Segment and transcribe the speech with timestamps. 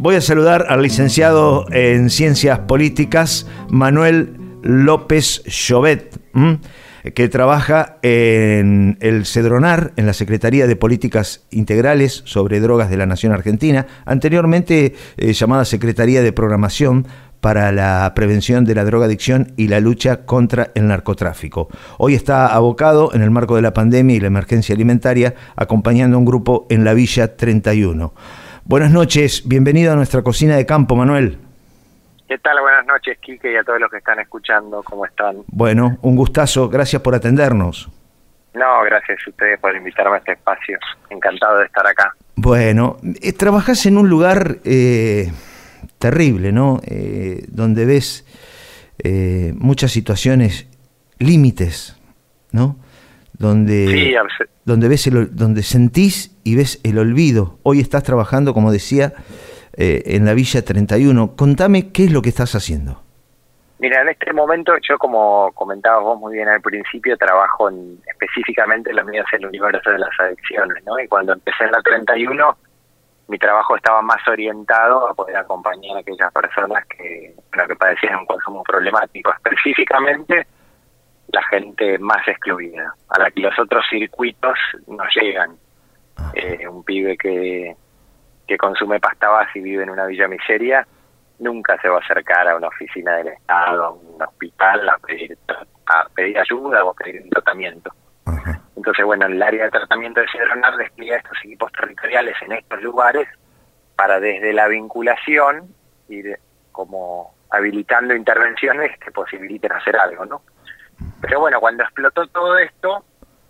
[0.00, 6.16] Voy a saludar al licenciado en Ciencias Políticas, Manuel López Llobet,
[7.16, 13.06] que trabaja en el CEDRONAR, en la Secretaría de Políticas Integrales sobre Drogas de la
[13.06, 17.08] Nación Argentina, anteriormente eh, llamada Secretaría de Programación
[17.40, 21.68] para la prevención de la drogadicción y la lucha contra el narcotráfico.
[21.98, 26.20] Hoy está abocado en el marco de la pandemia y la emergencia alimentaria, acompañando a
[26.20, 28.12] un grupo en la Villa 31.
[28.68, 31.38] Buenas noches, bienvenido a nuestra cocina de campo, Manuel.
[32.28, 32.60] ¿Qué tal?
[32.60, 35.36] Buenas noches, Quique, y a todos los que están escuchando, ¿cómo están?
[35.46, 37.88] Bueno, un gustazo, gracias por atendernos.
[38.52, 40.78] No, gracias a ustedes por invitarme a este espacio,
[41.08, 42.14] encantado de estar acá.
[42.36, 45.32] Bueno, eh, trabajás en un lugar eh,
[45.98, 46.82] terrible, ¿no?
[46.84, 48.26] Eh, donde ves
[49.54, 50.68] muchas situaciones
[51.18, 51.98] límites,
[52.52, 52.76] ¿no?
[53.38, 54.18] Donde,
[54.64, 57.58] donde ves el, donde sentís y ves el olvido.
[57.62, 59.12] Hoy estás trabajando, como decía,
[59.76, 61.36] eh, en la Villa 31.
[61.36, 63.00] Contame qué es lo que estás haciendo.
[63.78, 68.90] Mira, en este momento yo, como comentabas vos muy bien al principio, trabajo en, específicamente
[68.90, 70.98] en los míos en el universo de las adicciones, ¿no?
[70.98, 72.58] Y cuando empecé en la 31,
[73.28, 78.26] mi trabajo estaba más orientado a poder acompañar a aquellas personas que, que padecían un
[78.26, 80.44] consumo problemático, específicamente
[81.28, 85.56] la gente más excluida, a la que los otros circuitos no llegan.
[86.16, 86.32] Ah.
[86.34, 87.76] Eh, un pibe que,
[88.46, 90.86] que consume pasta base y vive en una villa miseria
[91.38, 95.38] nunca se va a acercar a una oficina del Estado, a un hospital, a pedir,
[95.86, 97.92] a pedir ayuda o a pedir un tratamiento.
[98.76, 103.28] Entonces, bueno, el área de tratamiento de Cedronar despliega estos equipos territoriales en estos lugares
[103.96, 105.74] para desde la vinculación
[106.08, 106.38] ir
[106.70, 110.42] como habilitando intervenciones que posibiliten hacer algo, ¿no?
[111.20, 113.04] Pero bueno, cuando explotó todo esto,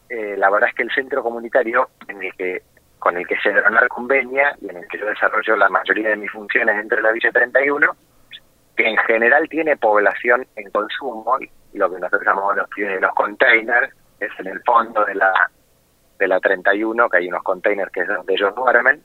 [0.08, 2.62] eh, la verdad es que el centro comunitario en el que,
[2.98, 6.16] con el que se Cedronar convenia y en el que yo desarrollo la mayoría de
[6.16, 7.96] mis funciones dentro de la Villa 31,
[8.76, 12.69] que en general tiene población en consumo, y lo que nosotros llamamos los,
[13.00, 15.50] los containers, es en el fondo de la,
[16.19, 19.03] de la 31, que hay unos containers que es donde ellos duermen,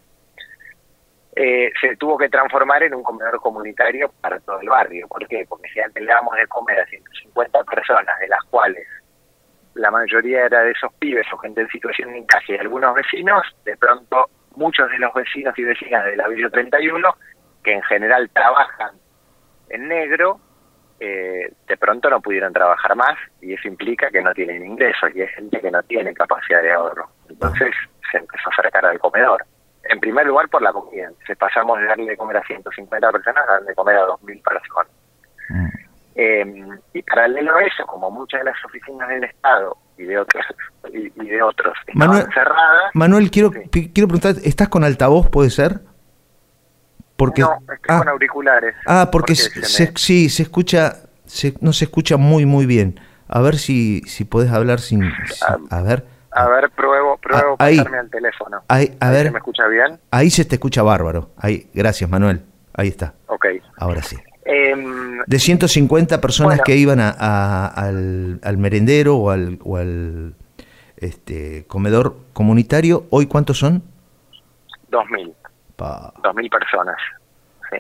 [1.36, 5.08] eh, se tuvo que transformar en un comedor comunitario para todo el barrio.
[5.08, 5.46] ¿Por qué?
[5.50, 8.88] Porque si antes le dábamos de comer a 150 personas, de las cuales
[9.74, 13.44] la mayoría era de esos pibes o gente en situación de calle y algunos vecinos,
[13.66, 17.16] de pronto muchos de los vecinos y vecinas de la Villa 31,
[17.64, 18.92] que en general trabajan
[19.70, 20.40] en negro,
[21.00, 25.22] eh, de pronto no pudieron trabajar más y eso implica que no tienen ingresos y
[25.22, 27.10] hay gente que no tiene capacidad de ahorro.
[27.28, 27.74] Entonces
[28.12, 29.44] se empezó a acercar al comedor
[29.84, 31.12] en primer lugar por la comida.
[31.26, 34.42] Se pasamos de darle de comer a 150 personas a darle de comer a 2.000
[34.42, 34.92] personas.
[35.50, 35.68] Mm.
[36.16, 40.46] Eh, y paralelo a eso, como muchas de las oficinas del Estado y de otros
[40.92, 42.92] y, de otros Manuel, cerradas.
[42.94, 45.82] Manuel, quiero quiero preguntar, ¿estás con altavoz, puede ser?
[47.16, 48.76] Porque, no, estoy ah, con auriculares.
[48.86, 53.00] Ah, porque sí, se escucha, se, no se escucha muy, muy bien.
[53.28, 55.04] A ver si, si podés hablar sin...
[55.48, 56.06] Ah, a ver.
[56.36, 58.64] A ver, pruebo, pruebo ah, ahí, pasarme al teléfono.
[58.68, 59.32] Ahí, a ver.
[59.32, 60.00] ¿Me escucha bien?
[60.12, 61.30] Ahí se te escucha bárbaro.
[61.38, 62.42] Ahí, gracias, Manuel.
[62.74, 63.14] Ahí está.
[63.28, 63.46] Ok.
[63.78, 64.18] Ahora sí.
[64.46, 70.36] Em, de 150 personas que iban a, al, al, merendero o al, o al
[70.98, 73.84] este, comedor comunitario, ¿hoy cuántos son?
[74.90, 75.34] 2.000.
[75.78, 76.98] 2.000 personas.
[77.72, 77.78] Sí.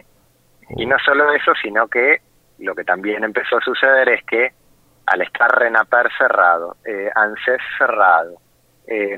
[0.78, 2.22] Y no solo eso, sino que
[2.60, 4.54] lo que también empezó a suceder es que
[5.06, 8.38] al estar Renaper cerrado, eh, ANSES cerrado,
[8.88, 9.18] eh,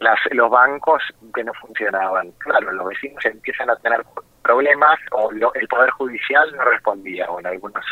[0.00, 1.02] las, los bancos
[1.34, 2.30] que no funcionaban.
[2.38, 4.04] Claro, los vecinos empiezan a tener
[4.42, 7.84] problemas o el Poder Judicial no respondía, o en algunos.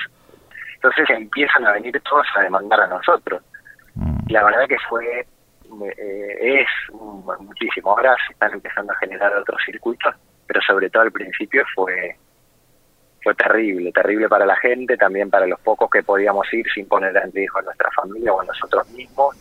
[0.75, 3.43] Entonces empiezan a venir todos a demandar a nosotros.
[3.95, 4.29] Mm.
[4.29, 7.91] la verdad que fue, eh, es muchísimo.
[7.91, 10.15] Ahora se están empezando a generar otros circuitos,
[10.47, 12.17] pero sobre todo al principio fue
[13.23, 17.17] fue terrible, terrible para la gente, también para los pocos que podíamos ir sin poner
[17.17, 19.35] en riesgo a nuestra familia o a nosotros mismos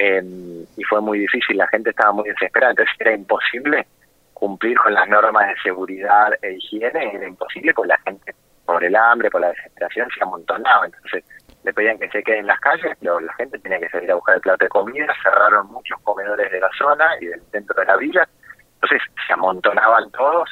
[0.00, 3.84] Em, y fue muy difícil, la gente estaba muy desesperada, entonces era imposible
[4.32, 8.32] cumplir con las normas de seguridad e higiene, era imposible con la gente,
[8.64, 11.24] por el hambre, por la desesperación, se amontonaba, entonces
[11.64, 14.14] le pedían que se queden en las calles, pero la gente tenía que salir a
[14.14, 17.86] buscar el plato de comida, cerraron muchos comedores de la zona y del centro de
[17.86, 18.28] la villa,
[18.74, 20.48] entonces se amontonaban todos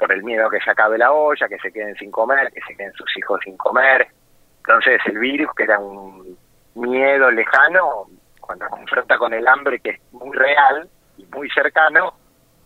[0.00, 2.74] por el miedo que se acabe la olla, que se queden sin comer, que se
[2.74, 4.08] queden sus hijos sin comer,
[4.66, 6.36] entonces el virus, que era un
[6.74, 8.08] miedo lejano,
[8.48, 12.14] cuando confronta con el hambre que es muy real y muy cercano,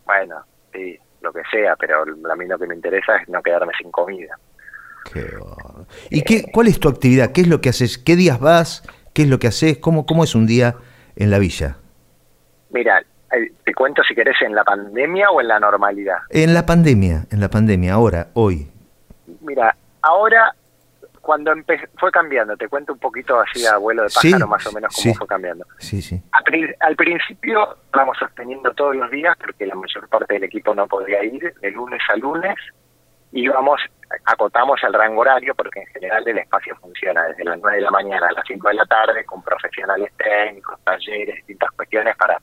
[0.06, 0.36] bueno,
[0.72, 3.90] sí, lo que sea, pero a mí lo que me interesa es no quedarme sin
[3.90, 4.38] comida.
[6.08, 7.32] ¿Y qué, cuál es tu actividad?
[7.32, 7.98] ¿Qué es lo que haces?
[7.98, 8.88] ¿Qué días vas?
[9.12, 9.78] ¿Qué es lo que haces?
[9.78, 10.76] ¿Cómo, cómo es un día
[11.16, 11.78] en la villa?
[12.70, 13.02] Mira,
[13.64, 16.18] te cuento si querés en la pandemia o en la normalidad.
[16.30, 18.70] En la pandemia, en la pandemia, ahora, hoy.
[19.40, 20.54] Mira, ahora
[21.22, 21.52] cuando
[21.98, 25.14] fue cambiando, te cuento un poquito así a vuelo de pájaro más o menos cómo
[25.14, 25.64] fue cambiando.
[25.78, 26.20] Sí, sí.
[26.80, 31.22] Al, principio estábamos sosteniendo todos los días porque la mayor parte del equipo no podía
[31.22, 32.56] ir, de lunes a lunes,
[33.30, 33.80] íbamos,
[34.24, 37.90] acotamos el rango horario porque en general el espacio funciona desde las 9 de la
[37.92, 42.38] mañana a las 5 de la tarde con profesionales técnicos, talleres, distintas cuestiones para,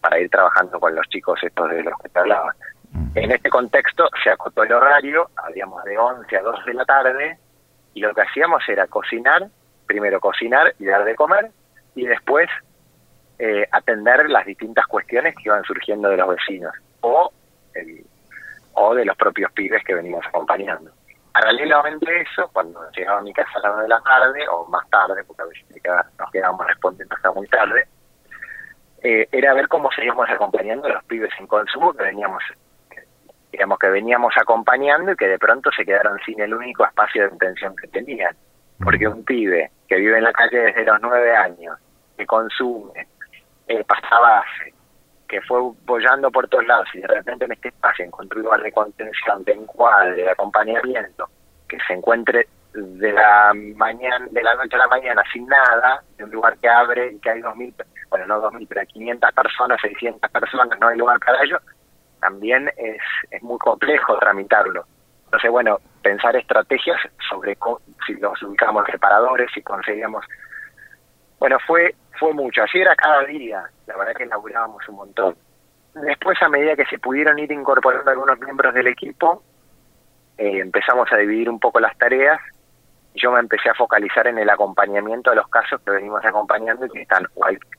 [0.00, 2.54] para ir trabajando con los chicos estos de los que te hablaba.
[2.92, 3.10] Mm.
[3.14, 7.38] En este contexto se acotó el horario, habíamos de 11 a 2 de la tarde,
[7.94, 9.48] y lo que hacíamos era cocinar,
[9.86, 11.50] primero cocinar y dar de comer,
[11.94, 12.48] y después
[13.38, 17.32] eh, atender las distintas cuestiones que iban surgiendo de los vecinos o,
[18.74, 20.90] o de los propios pibes que venimos acompañando.
[21.32, 24.66] Paralelamente a eso, cuando llegaba a mi casa a las 9 de la tarde, o
[24.66, 25.64] más tarde, porque a veces
[26.18, 27.86] nos quedábamos respondiendo hasta muy tarde,
[29.02, 32.42] eh, era ver cómo seguíamos acompañando a los pibes en consumo que veníamos
[33.52, 37.32] digamos que veníamos acompañando y que de pronto se quedaron sin el único espacio de
[37.32, 38.34] intención que tenían.
[38.82, 41.76] Porque un pibe que vive en la calle desde los nueve años,
[42.16, 43.06] que consume,
[43.68, 44.44] eh, pasaba
[45.28, 48.62] que fue bollando por todos lados y de repente en este espacio encontró un lugar
[48.62, 51.28] de contención, de encuadre, de acompañamiento,
[51.68, 56.24] que se encuentre de la mañana de la noche a la mañana sin nada, de
[56.24, 57.72] un lugar que abre y que hay dos mil,
[58.08, 61.62] bueno no dos mil, pero 500 personas, 600 personas, no hay lugar para ellos,
[62.20, 63.00] también es,
[63.30, 64.84] es muy complejo tramitarlo.
[65.24, 67.56] Entonces, bueno, pensar estrategias sobre
[68.06, 70.24] si los ubicamos reparadores, si conseguíamos...
[71.38, 72.62] Bueno, fue fue mucho.
[72.62, 73.64] Así era cada día.
[73.86, 75.36] La verdad que laburábamos un montón.
[75.94, 79.42] Después, a medida que se pudieron ir incorporando algunos miembros del equipo,
[80.36, 82.40] eh, empezamos a dividir un poco las tareas
[83.14, 86.90] yo me empecé a focalizar en el acompañamiento de los casos que venimos acompañando y
[86.90, 87.26] que están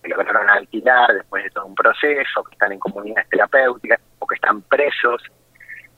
[0.03, 3.99] que lograron alquilar después de todo un proceso, que están en comunidades terapéuticas
[4.31, 5.21] que están presos.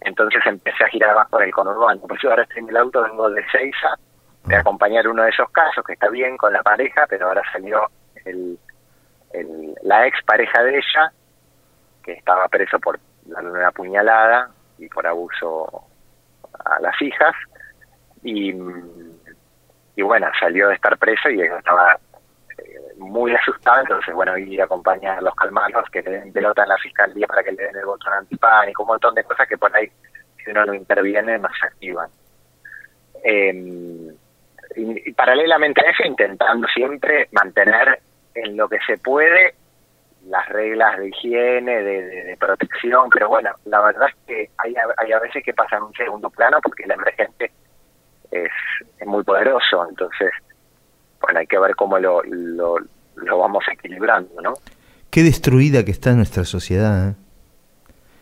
[0.01, 2.01] Entonces empecé a girar más por el conurbano.
[2.01, 3.95] Por eso ahora estoy en el auto, vengo de Seiza,
[4.45, 7.89] de acompañar uno de esos casos que está bien con la pareja, pero ahora salió
[8.25, 8.57] el,
[9.83, 11.13] la ex pareja de ella,
[12.03, 15.85] que estaba preso por darle una puñalada y por abuso
[16.65, 17.35] a las hijas.
[18.23, 18.53] Y
[19.95, 21.99] y bueno, salió de estar preso y estaba
[23.11, 27.27] muy asustado, entonces bueno, ir a acompañarlos, calmarlos, que le den pelota en la fiscalía
[27.27, 29.89] para que le den el botón antipánico, un montón de cosas que por ahí,
[30.43, 32.09] si uno no interviene, no se activan.
[33.23, 34.09] Em,
[34.75, 37.99] y, paralelamente a eso, intentando siempre mantener
[38.33, 39.55] en lo que se puede
[40.25, 45.19] las reglas de higiene, de, protección, pero bueno, la verdad es que hay, hay a
[45.19, 47.51] veces que pasan un segundo plano porque la emergente
[48.31, 48.51] es,
[49.05, 50.31] muy poderoso, entonces,
[51.19, 52.77] bueno, hay que ver cómo lo, lo,
[53.15, 54.53] vamos equilibrando, ¿no?
[55.09, 57.15] Qué destruida que está nuestra sociedad, ¿eh?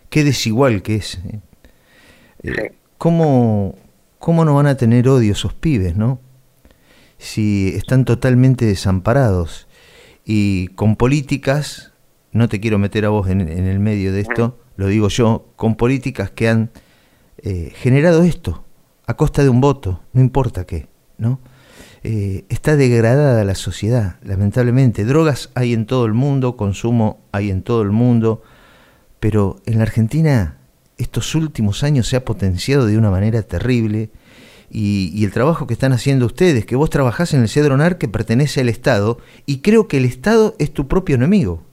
[0.09, 1.15] qué desigual que es.
[1.15, 1.39] ¿eh?
[2.43, 3.75] Eh, ¿cómo,
[4.19, 6.19] ¿Cómo no van a tener odio esos pibes, no?
[7.17, 9.67] Si están totalmente desamparados
[10.25, 11.93] y con políticas,
[12.31, 15.75] no te quiero meter a vos en, el medio de esto, lo digo yo, con
[15.75, 16.71] políticas que han
[17.75, 18.65] generado esto,
[19.05, 20.87] a costa de un voto, no importa qué,
[21.17, 21.39] ¿no?
[22.03, 25.05] Eh, está degradada la sociedad, lamentablemente.
[25.05, 28.41] Drogas hay en todo el mundo, consumo hay en todo el mundo,
[29.19, 30.57] pero en la Argentina
[30.97, 34.09] estos últimos años se ha potenciado de una manera terrible
[34.69, 38.61] y, el trabajo que están haciendo ustedes, que vos trabajás en el Cedronar que pertenece
[38.61, 41.63] al Estado y creo que el Estado es tu propio enemigo.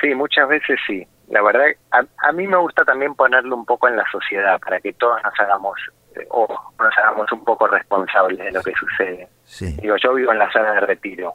[0.00, 3.96] Sí, muchas veces sí la verdad, a, mí me gusta también ponerlo un poco en
[3.96, 5.78] la sociedad para que todos nos hagamos
[6.30, 6.46] o
[6.78, 9.28] nos hagamos un poco responsables de lo que sucede.
[9.80, 11.34] Digo, yo vivo en la zona de retiro.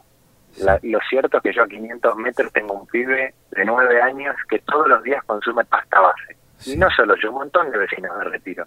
[0.82, 4.58] lo cierto es que yo a 500 metros tengo un pibe de 9 años que
[4.60, 6.36] todos los días consume pasta base.
[6.66, 8.66] Y no solo yo, un montón de vecinos de retiro.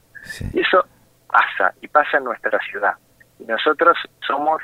[0.54, 0.86] Y eso
[1.28, 2.96] pasa, y pasa en nuestra ciudad.
[3.40, 4.62] Y nosotros somos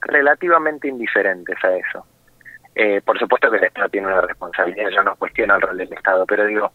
[0.00, 2.06] relativamente indiferentes a eso.
[2.74, 5.92] Eh, por supuesto que el Estado tiene una responsabilidad, yo no cuestiono el rol del
[5.92, 6.72] Estado, pero digo,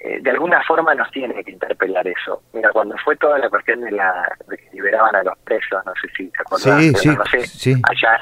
[0.00, 2.42] eh, de alguna forma nos tiene que interpelar eso.
[2.52, 6.08] Mira, cuando fue toda la cuestión de, la, que liberaban a los presos, no sé
[6.16, 8.20] si te acordás, sí, no sé allá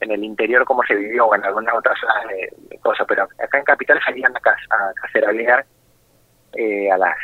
[0.00, 3.58] en, el interior cómo se vivió o en alguna otra zona de, cosas, pero acá
[3.58, 5.64] en Capital salían a, a caceralear
[6.54, 7.16] eh, a las,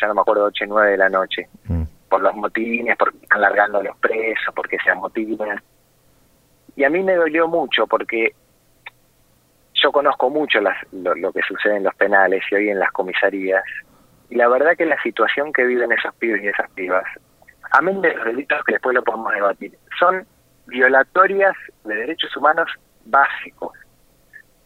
[0.00, 1.82] ya no me acuerdo, 8 o 9 de la noche, mm.
[2.08, 5.62] por los motines, porque están largando a los presos, porque se amotinan.
[6.76, 8.34] Y a mí me dolió mucho porque
[9.82, 13.64] yo conozco mucho lo, que sucede en los penales y hoy en las comisarías,
[14.28, 17.04] y la verdad que la situación que viven esos pibes y esas pibas,
[17.72, 20.26] amén de los delitos que después lo podemos debatir, son
[20.66, 22.70] violatorias de derechos humanos
[23.04, 23.72] básicos.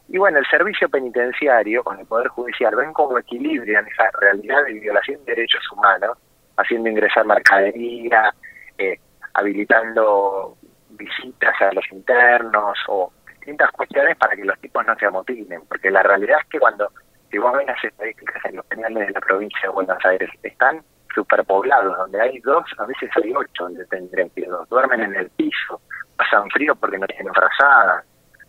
[0.08, 4.74] Y bueno, el servicio penitenciario con el Poder Judicial ven como equilibran esa realidad de
[4.74, 6.18] violación de derechos humanos,
[6.58, 8.34] haciendo ingresar mercadería,
[8.76, 8.98] eh,
[9.32, 10.56] habilitando
[10.90, 13.10] visitas a los internos o
[13.44, 16.90] distintas cuestiones para que los tipos no se amotinen, porque la realidad es que cuando,
[17.30, 20.82] si vos ven las estadísticas en los penales de la provincia de Buenos Aires, están
[21.14, 25.28] superpoblados, donde hay dos, a veces hay ocho donde tendrían que dos, duermen en el
[25.30, 25.82] piso,
[26.16, 28.02] pasan frío porque no tienen frazada,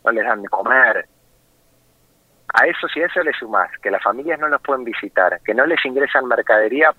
[0.06, 1.06] no les dan de comer.
[2.54, 5.54] A eso, si a eso le sumás, que las familias no los pueden visitar, que
[5.54, 6.92] no les ingresan mercadería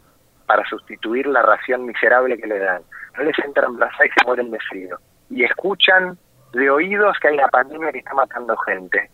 [0.44, 2.82] para sustituir la ración miserable que le dan,
[3.16, 4.98] no les entran plaza y se mueren de frío,
[5.30, 6.18] y escuchan
[6.56, 9.10] de oídos que hay una pandemia que está matando gente.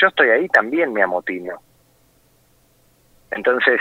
[0.00, 1.60] Yo estoy ahí también me amotino.
[3.30, 3.80] Entonces,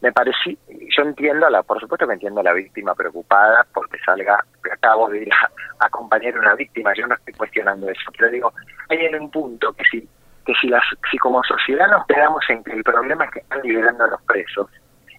[0.00, 3.98] me pareció, yo entiendo, a la, por supuesto que entiendo a la víctima preocupada porque
[4.04, 8.30] salga, acabo de ir a, acompañar a una víctima, yo no estoy cuestionando eso, pero
[8.30, 8.52] digo,
[8.88, 10.08] hay en un punto que si,
[10.44, 13.60] que si, las, si como sociedad nos quedamos en que el problema es que están
[13.62, 14.68] liberando a los presos,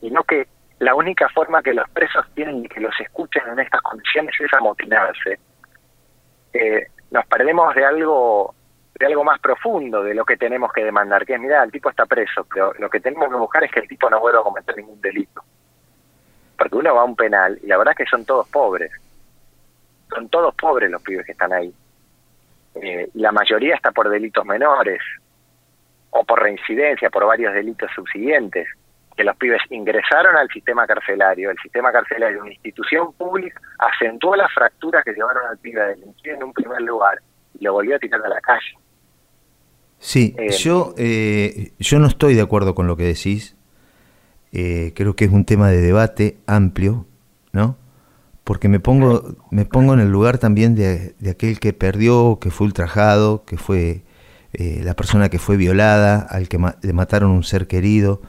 [0.02, 0.48] y no que
[0.80, 4.54] la única forma que los presos tienen y que los escuchen en estas condiciones es
[4.54, 5.40] amotinarse,
[6.54, 8.56] eh, nos perdemos de algo
[8.96, 11.90] de algo más profundo de lo que tenemos que demandar, que es, mira, el tipo
[11.90, 14.44] está preso, pero lo que tenemos que buscar es que el tipo no vuelva a
[14.44, 15.44] cometer ningún delito.
[16.58, 18.92] Porque uno va a un penal y la verdad es que son todos pobres.
[20.10, 21.74] Son todos pobres los pibes que están ahí.
[22.76, 25.02] Eh, la mayoría está por delitos menores
[26.12, 28.68] o por reincidencia, por varios delitos subsiguientes.
[29.16, 31.52] Que los pibes ingresaron al sistema carcelario.
[31.52, 36.34] El sistema carcelario, una institución pública, acentuó las fracturas que llevaron al pibe a delinquir
[36.34, 37.20] en un primer lugar
[37.60, 38.78] y lo volvió a tirar a la calle.
[40.04, 43.56] Sí, eh, yo, eh, yo no estoy de acuerdo con lo que decís.
[44.52, 47.06] Eh, creo que es un tema de debate amplio,
[47.54, 47.78] ¿no?
[48.44, 52.68] Porque me pongo, me pongo en el lugar también de, aquel que perdió, que fue
[52.68, 54.04] ultrajado, que fue
[54.52, 58.22] la persona que fue violada, al que le mataron un ser querido.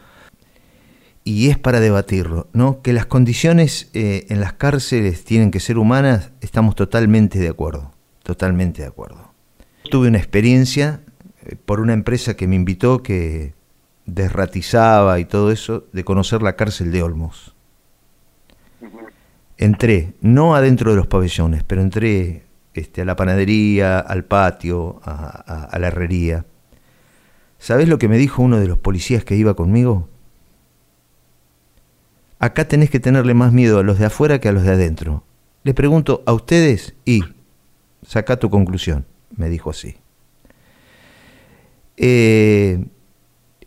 [1.24, 2.82] Y es para debatirlo, ¿no?
[2.82, 8.82] Que las condiciones en las cárceles tienen que ser humanas, estamos totalmente de acuerdo, totalmente
[8.82, 9.32] de acuerdo.
[9.90, 11.00] Tuve una experiencia
[11.44, 13.54] eh, por una empresa que me invitó que
[14.06, 17.54] desratizaba y todo eso, de conocer la cárcel de Olmos.
[19.56, 25.64] Entré, no adentro de los pabellones, pero entré este, a la panadería, al patio, a,
[25.64, 26.44] a la herrería.
[27.58, 30.10] ¿Sabés lo que me dijo uno de los policías que iba conmigo?
[32.44, 35.24] Acá tenés que tenerle más miedo a los de afuera que a los de adentro.
[35.62, 37.22] Le pregunto a ustedes y
[38.06, 39.96] saca tu conclusión, me dijo así.
[41.96, 42.84] Eh,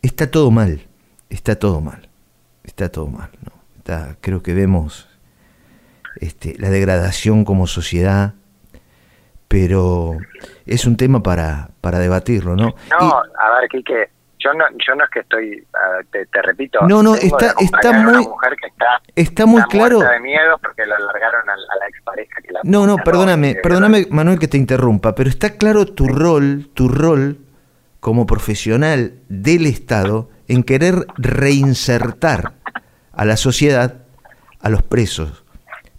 [0.00, 0.86] está todo mal,
[1.28, 2.08] está todo mal,
[2.62, 3.30] está todo mal.
[3.44, 3.50] ¿no?
[3.78, 5.08] Está, creo que vemos
[6.20, 8.34] este, la degradación como sociedad,
[9.48, 10.18] pero
[10.66, 12.76] es un tema para, para debatirlo, ¿no?
[13.00, 15.66] No, a ver, Quique, yo no, yo no es que estoy,
[16.10, 18.26] te, repito, no, no, está, está muy,
[19.14, 19.98] está, muy claro.
[20.00, 24.38] de miedo porque lo largaron a, la expareja que la No, no, perdóname, perdóname, Manuel,
[24.38, 27.38] que te interrumpa, pero está claro tu rol, tu rol
[28.00, 32.54] como profesional del Estado en querer reinsertar
[33.12, 34.02] a la sociedad
[34.60, 35.44] a los presos.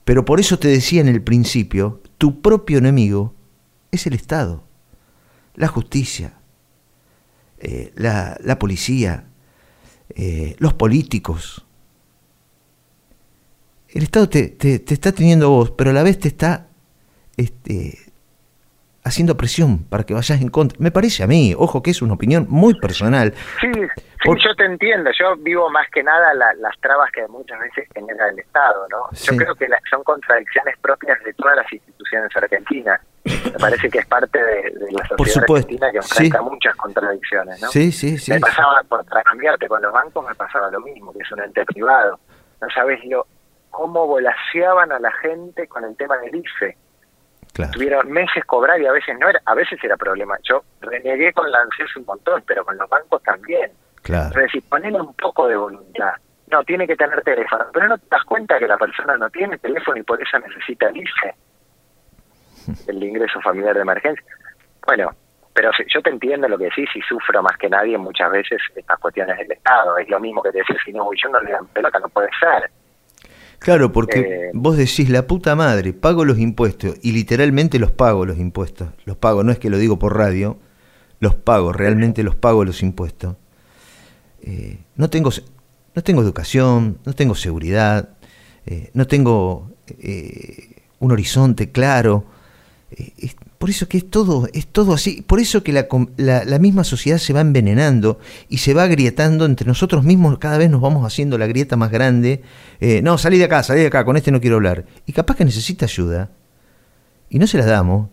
[0.05, 3.35] Pero por eso te decía en el principio, tu propio enemigo
[3.91, 4.63] es el Estado,
[5.55, 6.38] la justicia,
[7.59, 9.25] eh, la, policía,
[10.15, 11.65] eh, los políticos.
[13.89, 16.67] El Estado te, te, está teniendo vos, pero a la vez te está
[17.37, 17.97] este,
[19.03, 20.77] haciendo presión para que vayas en contra.
[20.79, 23.33] Me parece a mí, ojo que es una opinión muy personal.
[23.59, 23.71] Sí,
[24.25, 25.09] yo te entiendo.
[25.17, 29.09] Yo vivo más que nada las trabas que muchas veces genera el Estado, ¿no?
[29.11, 33.01] Yo creo que son contradicciones propias de todas las instituciones argentinas.
[33.23, 37.69] Me parece que es parte de, la sociedad argentina que enfrenta muchas contradicciones, ¿no?
[37.69, 38.31] Sí, sí, sí.
[38.31, 41.41] Me pasaba, por, para cambiarte con los bancos, me pasaba lo mismo, que es un
[41.41, 42.19] ente privado.
[42.61, 43.25] No sabes lo
[43.69, 46.75] cómo volaseaban a la gente con el tema del IFE
[47.53, 50.37] Tuvieron meses cobrar y a veces no era, a veces era problema.
[50.43, 53.71] Yo renegué con la ANSES un montón, pero con los bancos también.
[54.01, 54.29] Claro.
[54.29, 56.13] Es decir, ponele un poco de voluntad.
[56.51, 59.57] No, tiene que tener teléfono, pero no te das cuenta que la persona no tiene
[59.57, 61.35] teléfono y por eso necesita el IFE,
[62.87, 64.25] el ingreso familiar de emergencia.
[64.87, 65.11] Bueno,
[65.53, 68.97] pero yo te entiendo lo que decís y sufro más que nadie muchas veces estas
[68.97, 69.97] cuestiones del Estado.
[69.97, 72.29] Es lo mismo que te decís, si no, yo no le dan pelota, no puede
[72.39, 72.71] ser.
[73.59, 78.25] Claro, porque eh, vos decís, la puta madre, pago los impuestos, y literalmente los pago
[78.25, 78.89] los impuestos.
[79.05, 80.57] Los pago, no es que lo digo por radio,
[81.19, 83.35] los pago, realmente los pago los impuestos.
[84.41, 85.29] Eh, no, tengo,
[85.93, 88.09] no tengo educación, no tengo seguridad,
[88.65, 89.69] eh, no tengo
[90.99, 92.25] un horizonte claro.
[93.59, 95.21] Por eso que es todo, es todo así.
[95.21, 95.85] Por eso que la,
[96.17, 100.39] la, misma sociedad se va envenenando y se va agrietando entre nosotros mismos.
[100.39, 102.41] Cada vez nos vamos haciendo la grieta más grande.
[102.79, 104.85] Eh, no, salí de acá, salí de acá, con este no quiero hablar.
[105.05, 106.31] Y capaz que necesita ayuda.
[107.29, 108.07] Y no se la damos.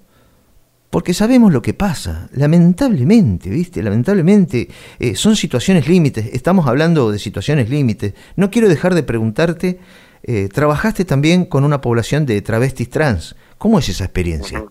[0.91, 2.29] Porque sabemos lo que pasa.
[2.33, 3.85] Lamentablemente, ¿viste?
[3.85, 6.27] Lamentablemente eh, son situaciones límites.
[6.33, 8.15] Estamos hablando de situaciones límites.
[8.35, 9.79] No quiero dejar de preguntarte.
[10.25, 13.37] Eh, trabajaste también con una población de travestis trans.
[13.59, 14.65] ¿Cómo es esa experiencia?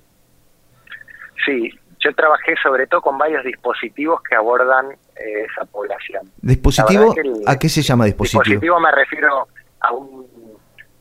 [1.44, 1.72] Sí,
[2.06, 6.30] yo trabajé sobre todo con varios dispositivos que abordan eh, esa población.
[6.38, 7.16] ¿Dispositivo?
[7.48, 8.44] ¿A qué se llama dispositivo?
[8.44, 9.48] Dispositivo me refiero
[9.80, 10.28] a, un,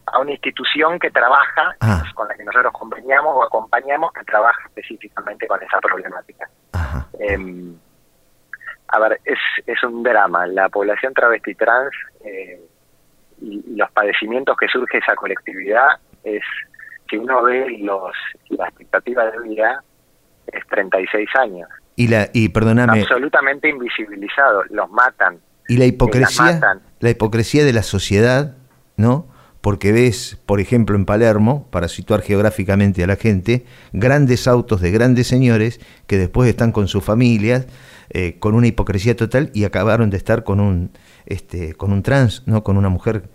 [0.07, 2.03] a una institución que trabaja, ah.
[2.15, 6.49] con la que nosotros conveniamos o acompañamos, que trabaja específicamente con esa problemática.
[7.19, 7.77] Em,
[8.89, 10.47] a ver, es, es un drama.
[10.47, 11.93] La población travesti trans
[12.25, 12.61] eh,
[13.41, 16.43] y, y, los padecimientos que surge esa colectividad es,
[17.11, 18.15] si uno ve los
[18.49, 19.83] la expectativa de vida,
[20.53, 21.69] es 36 años.
[21.97, 25.39] Y la y perdóname, absolutamente invisibilizado, los matan.
[25.69, 26.61] Y la hipocresía,
[27.01, 28.57] la hipocresía de la sociedad,
[28.97, 29.27] ¿no?
[29.61, 34.91] Porque ves, por ejemplo, en Palermo, para situar geográficamente a la gente, grandes autos de
[34.91, 37.67] grandes señores que después están con sus familias,
[38.11, 40.91] eh, con una hipocresía total y acabaron de estar con un,
[41.25, 43.31] este, con un trans, no, con una mujer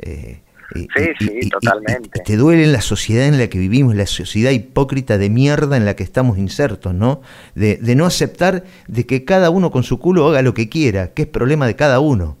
[0.00, 0.42] eh,
[0.74, 2.20] Sí, sí, totalmente.
[2.24, 5.96] te duele la sociedad en la que vivimos, la sociedad hipócrita de mierda en la
[5.96, 7.22] que estamos insertos, ¿no?
[7.54, 11.12] De, de no aceptar de que cada uno con su culo haga lo que quiera,
[11.12, 12.36] que es problema de cada uno.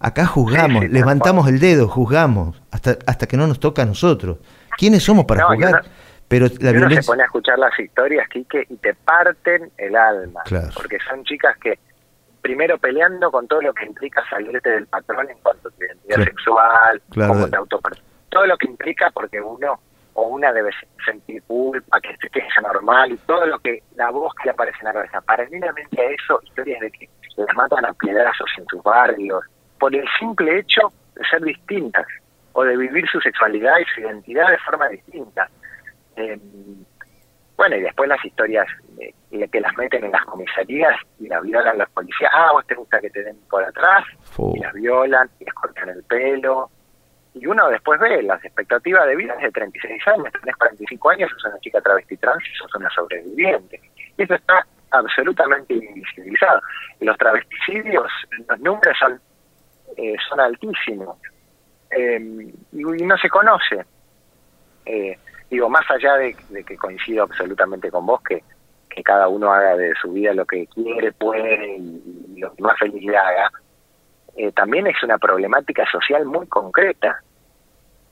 [0.00, 4.38] Acá juzgamos, levantamos el dedo, juzgamos, hasta, hasta que no nos toca a nosotros.
[4.76, 5.84] ¿Quiénes somos para juzgar?
[6.26, 7.02] Pero la violencia...
[7.02, 10.40] se pone a escuchar las historias, Quique, y te parten el alma.
[10.74, 11.78] Porque son chicas que
[12.42, 16.24] primero peleando con todo lo que implica salirte del patrón en cuanto a tu identidad
[16.24, 17.56] sexual, como te
[18.28, 19.78] todo lo que implica porque uno
[20.14, 20.70] o una debe
[21.04, 24.78] sentir culpa, que se queja normal y todo lo que la voz que le aparece
[24.80, 25.20] en la cabeza.
[25.22, 29.44] Paralelamente a eso, historias de que las matan a piedrazos en sus barrios
[29.78, 32.06] por el simple hecho de ser distintas
[32.52, 35.48] o de vivir su sexualidad y su identidad de forma distinta.
[36.16, 36.38] Eh,
[37.62, 38.66] bueno, y después las historias
[38.98, 42.32] eh, que las meten en las comisarías y las violan los policías.
[42.34, 44.04] Ah, vos te gusta que te den por atrás,
[44.52, 46.70] y las violan, y les cortan el pelo.
[47.34, 51.30] Y uno después ve las expectativas de vida es de 36 años, tenés 45 años,
[51.30, 53.80] sos una chica travesti trans y sos una sobreviviente.
[54.18, 56.62] Y eso está absolutamente invisibilizado.
[56.98, 58.10] Y los travesticidios,
[58.48, 59.20] los números son,
[59.98, 61.16] eh, son altísimos.
[61.92, 62.18] Eh,
[62.72, 63.84] y, no se conoce.
[64.84, 65.16] Eh,
[65.52, 66.34] digo, más allá de,
[66.64, 68.42] que coincido absolutamente con vos, que,
[68.88, 72.78] que cada uno haga de su vida lo que quiere, puede y, lo que más
[72.78, 73.50] feliz le haga,
[74.34, 77.20] eh, también es una problemática social muy concreta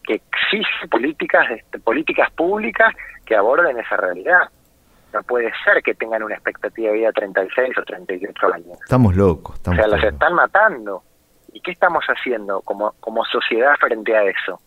[0.04, 4.50] que exige políticas este, políticas públicas que aborden esa realidad.
[5.14, 8.78] No puede ser que tengan una expectativa de vida de 36 o 38 años.
[8.82, 9.58] Estamos locos.
[9.66, 11.02] o sea, los están matando.
[11.52, 14.60] ¿Y qué estamos haciendo como, como sociedad frente a eso?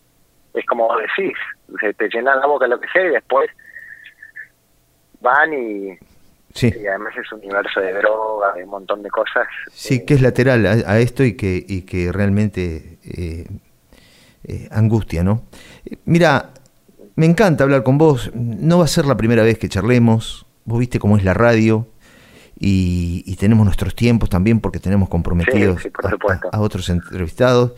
[0.54, 1.36] Es como decís,
[1.80, 3.50] se te llenan la boca lo que sea y después
[5.20, 5.98] van y,
[6.62, 9.48] y además es un universo de droga, de un montón de cosas.
[9.72, 13.46] Sí, eh, que es lateral a, esto y que, y que realmente eh,
[14.44, 15.42] eh, angustia, ¿no?
[16.04, 16.50] Mira,
[17.16, 20.78] me encanta hablar con vos, no va a ser la primera vez que charlemos, vos
[20.78, 21.88] viste cómo es la radio.
[22.56, 25.82] Y, tenemos nuestros tiempos también porque tenemos comprometidos
[26.52, 27.72] a, otros entrevistados.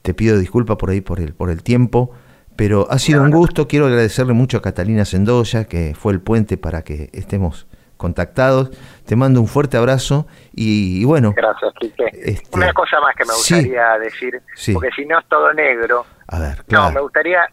[0.00, 2.12] Te pido disculpas por ahí por el, por el tiempo.
[2.56, 6.56] Pero ha sido un gusto, quiero agradecerle mucho a Catalina Sendoya, que fue el puente
[6.56, 8.70] para que estemos contactados.
[9.06, 11.32] Te mando un fuerte abrazo y, bueno.
[11.34, 12.04] Gracias, Quique.
[12.12, 16.04] Este, Una cosa más que me gustaría decir, porque si no es todo negro.
[16.28, 17.48] A ver, No, me gustaría,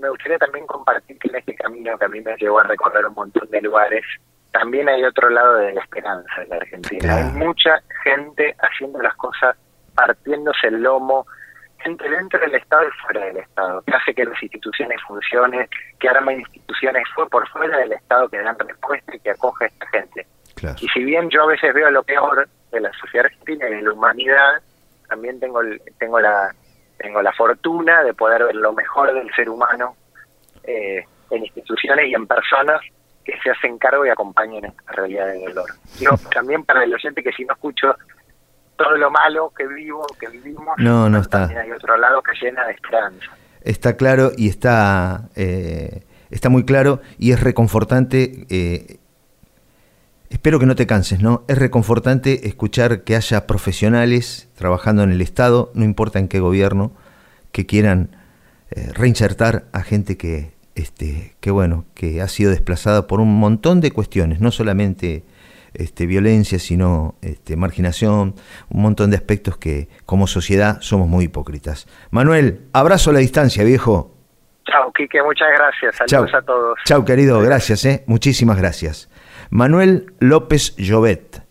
[0.00, 3.06] me gustaría también compartir que en este camino que a mí me llevó a recorrer
[3.06, 4.04] un montón de lugares,
[4.52, 7.16] también hay otro lado de la esperanza en la Argentina.
[7.16, 9.56] Hay mucha gente haciendo las cosas
[9.94, 11.26] partiéndose el lomo,
[11.88, 16.08] gente dentro del Estado y fuera del Estado, que hace que las instituciones funcionen, que
[16.08, 19.86] arma instituciones fue por fuera del Estado que dan respuesta y que acoge a esta
[19.88, 20.26] gente.
[20.80, 23.82] Y si bien yo a veces veo lo peor de la sociedad argentina y de
[23.82, 24.62] la humanidad,
[25.08, 25.60] también tengo
[25.98, 26.54] tengo la
[26.98, 29.96] tengo la fortuna de poder ver lo mejor del ser humano
[30.64, 32.80] eh, en instituciones y en personas
[33.24, 35.70] que se hacen cargo y acompañan esta realidad de dolor.
[36.00, 37.94] Yo también para el oyente que si no escucho
[38.78, 41.46] todo lo malo que vivo, que vivimos, no, no está.
[41.46, 43.26] hay otro lado que llena de esperanza.
[43.62, 48.46] Está claro y está, eh, está muy claro y es reconfortante.
[48.48, 48.98] Eh,
[50.30, 51.42] espero que no te canses, ¿no?
[51.48, 56.92] Es reconfortante escuchar que haya profesionales trabajando en el Estado, no importa en qué gobierno,
[57.50, 58.16] que quieran
[58.70, 63.80] eh, reinsertar a gente que este, que bueno, que ha sido desplazada por un montón
[63.80, 65.24] de cuestiones, no solamente
[65.74, 68.34] este, violencia, sino este, marginación,
[68.68, 71.86] un montón de aspectos que como sociedad somos muy hipócritas.
[72.10, 74.14] Manuel, abrazo a la distancia, viejo.
[74.64, 75.96] Chao, Quique, muchas gracias.
[75.96, 76.78] Saludos a todos.
[76.84, 78.04] Chao, querido, gracias, eh.
[78.06, 79.10] muchísimas gracias.
[79.50, 81.47] Manuel López Llobet